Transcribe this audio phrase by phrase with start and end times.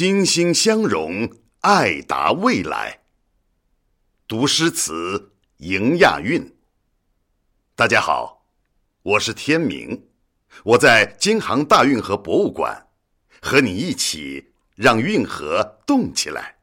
[0.00, 1.30] 心心相融，
[1.60, 3.00] 爱达未来。
[4.26, 6.56] 读诗词，迎亚运。
[7.74, 8.46] 大家好，
[9.02, 10.08] 我是天明，
[10.64, 12.86] 我在京杭大运河博物馆，
[13.42, 16.56] 和你一起让运河动起来。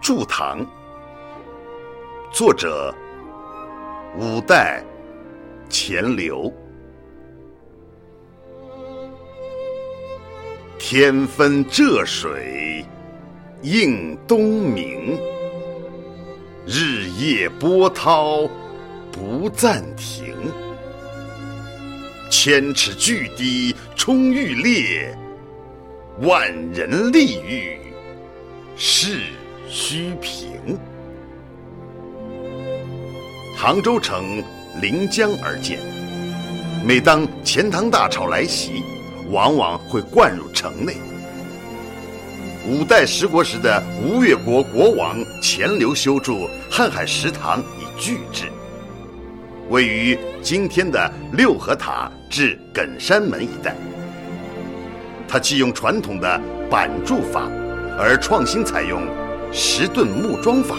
[0.00, 0.66] 祝堂，
[2.32, 2.96] 作者。
[4.16, 4.82] 五代
[5.68, 6.52] 钱流，
[10.78, 12.84] 天分浙水
[13.62, 15.16] 映东明，
[16.66, 18.48] 日夜波涛
[19.12, 20.34] 不暂停。
[22.30, 25.16] 千尺巨堤冲欲裂，
[26.20, 27.78] 万人力欲
[28.76, 29.20] 势
[29.68, 30.78] 须平。
[33.60, 34.40] 杭州城
[34.80, 35.80] 临江而建，
[36.86, 38.84] 每当钱塘大潮来袭，
[39.32, 40.94] 往往会灌入城内。
[42.68, 48.44] 五代十国时的吴越国国王钱镠修筑瀚海石塘以拒之，
[49.70, 53.74] 位于今天的六合塔至艮山门一带。
[55.26, 56.40] 他既用传统的
[56.70, 57.50] 板筑法，
[57.98, 59.02] 而创新采用
[59.50, 60.76] 石盾木桩法。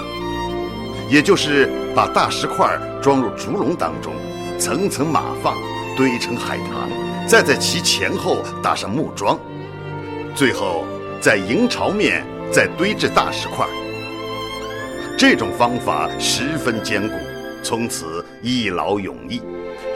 [1.09, 4.13] 也就是把大石块装入竹笼当中，
[4.59, 5.55] 层层码放，
[5.97, 6.87] 堆成海棠，
[7.27, 9.39] 再在其前后打上木桩，
[10.35, 10.85] 最后
[11.19, 13.65] 在迎潮面再堆置大石块。
[15.17, 17.15] 这种方法十分坚固，
[17.63, 19.41] 从此一劳永逸，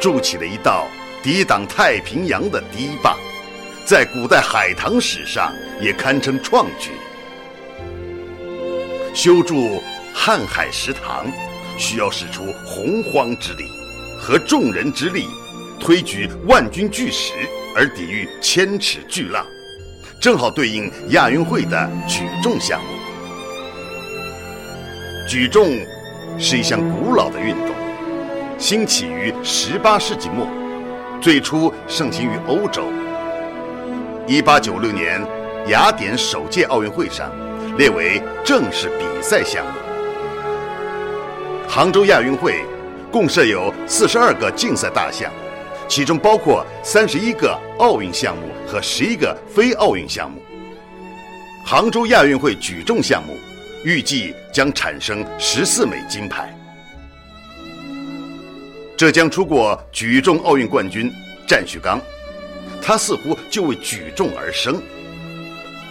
[0.02, 0.88] 筑起了一道
[1.22, 3.16] 抵挡太平洋的堤坝，
[3.86, 6.89] 在古代海棠史上也堪称创举。
[9.14, 9.80] 修筑。
[10.14, 11.25] 瀚海石塘
[11.78, 13.66] 需要使出洪荒之力
[14.20, 15.28] 和众人之力，
[15.80, 17.33] 推举万钧巨石
[17.75, 19.45] 而抵御千尺巨浪，
[20.22, 22.87] 正好对应亚运会的举重项目。
[25.27, 25.77] 举重
[26.37, 27.76] 是一项古老的运动，
[28.58, 30.48] 兴起于十八世纪末，
[31.21, 32.83] 最初盛行于欧洲。
[34.26, 35.21] 一八九六年
[35.67, 37.30] 雅典首届奥运会上，
[37.77, 39.83] 列为正式比赛项目。
[41.76, 42.64] 杭州亚运会
[43.11, 45.34] 共设有四十二个竞赛大项，
[45.88, 50.39] 其中包括三十一个奥运项目和十一个非奥运项目。
[51.66, 53.36] 杭州亚运会举重项目
[53.84, 56.56] 预计将产生十四枚金牌。
[58.95, 61.11] 浙江出过举重奥运冠军
[61.48, 62.00] 战旭刚，
[62.84, 64.80] 他似乎就为举重而生。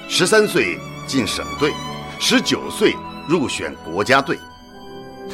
[0.08, 0.78] 十三岁
[1.08, 1.72] 进省队，
[2.20, 2.94] 十九岁
[3.26, 4.38] 入选国家队。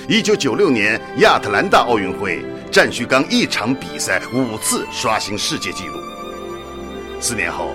[0.08, 5.98] 一九九六年亚特兰大奥运会，战旭刚一场比赛五次刷新世界纪录。
[7.20, 7.74] 四年后，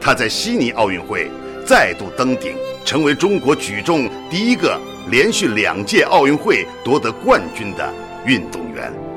[0.00, 1.30] 他在悉尼奥运会
[1.66, 2.54] 再度登顶，
[2.84, 4.80] 成为中国举重第一个
[5.10, 7.92] 连续两届奥运会夺得冠军的
[8.24, 9.07] 运动员。